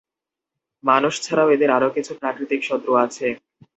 [0.83, 3.27] মানুষ ছাড়াও এদের আরো কিছু প্রাকৃতিক শত্রু আছে।